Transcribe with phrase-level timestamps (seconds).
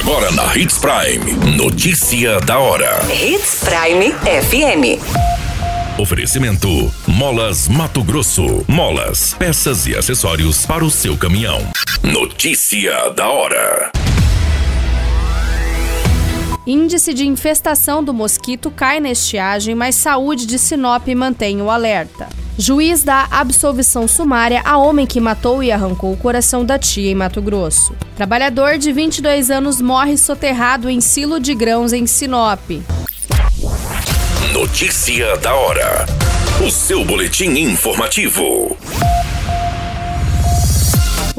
[0.00, 1.56] Agora na Hits Prime.
[1.58, 3.00] Notícia da hora.
[3.12, 4.98] Hits Prime FM.
[6.00, 8.64] Oferecimento: Molas Mato Grosso.
[8.66, 11.60] Molas, peças e acessórios para o seu caminhão.
[12.02, 13.92] Notícia da hora.
[16.66, 22.39] Índice de infestação do mosquito cai na estiagem, mas saúde de Sinop mantém o alerta.
[22.58, 27.14] Juiz dá absolvição sumária a homem que matou e arrancou o coração da tia em
[27.14, 27.94] Mato Grosso.
[28.16, 32.60] Trabalhador de 22 anos morre soterrado em silo de grãos em Sinop.
[34.52, 36.06] Notícia da hora.
[36.66, 38.76] O seu boletim informativo.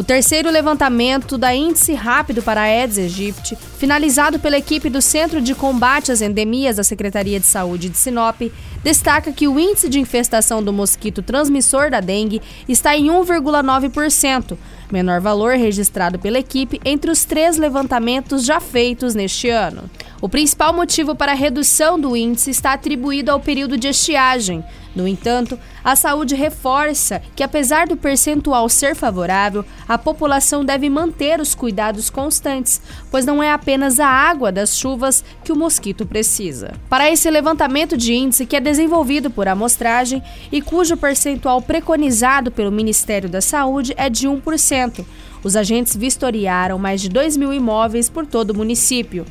[0.00, 5.42] O terceiro levantamento da Índice Rápido para a Aedes aegypti, finalizado pela equipe do Centro
[5.42, 8.40] de Combate às Endemias da Secretaria de Saúde de Sinop,
[8.82, 14.56] destaca que o índice de infestação do mosquito transmissor da dengue está em 1,9%,
[14.90, 19.82] menor valor registrado pela equipe entre os três levantamentos já feitos neste ano.
[20.22, 24.62] O principal motivo para a redução do índice está atribuído ao período de estiagem.
[24.94, 31.40] No entanto, a saúde reforça que, apesar do percentual ser favorável, a população deve manter
[31.40, 36.74] os cuidados constantes, pois não é apenas a água das chuvas que o mosquito precisa.
[36.90, 42.70] Para esse levantamento de índice, que é desenvolvido por amostragem e cujo percentual preconizado pelo
[42.70, 45.02] Ministério da Saúde é de 1%,
[45.42, 49.24] os agentes vistoriaram mais de 2 mil imóveis por todo o município.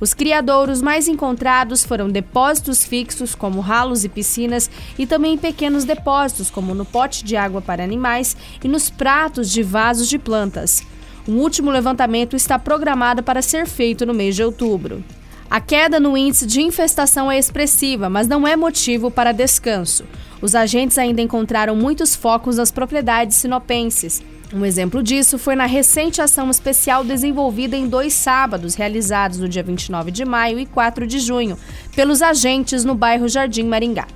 [0.00, 6.50] Os criadouros mais encontrados foram depósitos fixos, como ralos e piscinas, e também pequenos depósitos,
[6.50, 10.82] como no pote de água para animais e nos pratos de vasos de plantas.
[11.26, 15.04] O último levantamento está programado para ser feito no mês de outubro.
[15.50, 20.04] A queda no índice de infestação é expressiva, mas não é motivo para descanso.
[20.40, 24.22] Os agentes ainda encontraram muitos focos nas propriedades sinopenses.
[24.52, 29.62] Um exemplo disso foi na recente ação especial desenvolvida em dois sábados, realizados no dia
[29.62, 31.58] 29 de maio e 4 de junho,
[31.94, 34.06] pelos agentes no bairro Jardim Maringá.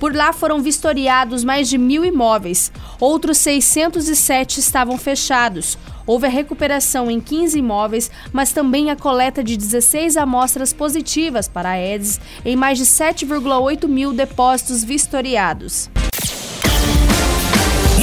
[0.00, 5.78] Por lá foram vistoriados mais de mil imóveis, outros 607 estavam fechados.
[6.04, 11.68] Houve a recuperação em 15 imóveis, mas também a coleta de 16 amostras positivas para
[11.68, 15.88] a Aedes em mais de 7,8 mil depósitos vistoriados.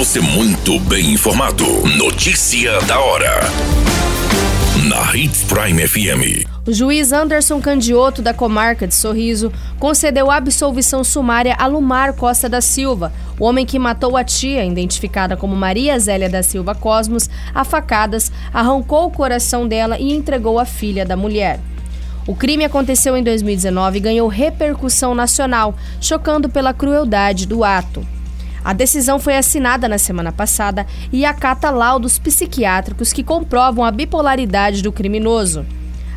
[0.05, 1.65] Você muito bem informado.
[1.97, 3.39] Notícia da hora.
[4.87, 6.47] Na Hits Prime FM.
[6.63, 12.61] O juiz Anderson Candioto, da comarca de Sorriso, concedeu absolvição sumária a Lumar Costa da
[12.61, 17.63] Silva, o homem que matou a tia, identificada como Maria Zélia da Silva Cosmos, a
[17.63, 21.59] facadas, arrancou o coração dela e entregou a filha da mulher.
[22.27, 28.05] O crime aconteceu em 2019 e ganhou repercussão nacional, chocando pela crueldade do ato.
[28.65, 34.81] A decisão foi assinada na semana passada e acata laudos psiquiátricos que comprovam a bipolaridade
[34.81, 35.63] do criminoso.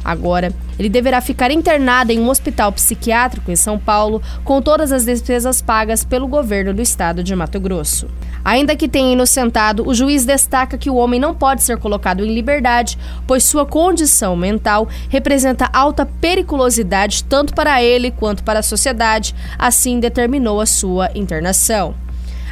[0.03, 5.05] Agora, ele deverá ficar internado em um hospital psiquiátrico em São Paulo, com todas as
[5.05, 8.09] despesas pagas pelo governo do estado de Mato Grosso.
[8.43, 12.35] Ainda que tenha inocentado, o juiz destaca que o homem não pode ser colocado em
[12.35, 19.35] liberdade, pois sua condição mental representa alta periculosidade tanto para ele quanto para a sociedade,
[19.59, 21.95] assim determinou a sua internação.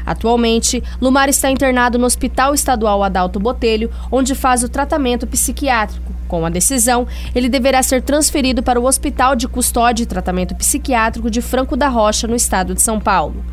[0.07, 6.15] Atualmente, Lumar está internado no Hospital Estadual Adalto Botelho, onde faz o tratamento psiquiátrico.
[6.29, 11.31] Com a decisão, ele deverá ser transferido para o Hospital de Custódia e Tratamento Psiquiátrico
[11.31, 13.45] de Franco da Rocha, no estado de São Paulo.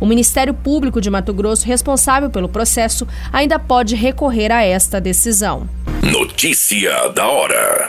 [0.00, 5.68] O Ministério Público de Mato Grosso, responsável pelo processo, ainda pode recorrer a esta decisão.
[6.02, 7.88] Notícia da hora.